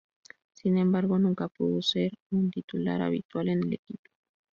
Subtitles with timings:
[0.53, 4.09] Sin embargo, nunca pudo ser un en titular habitual en el equipo.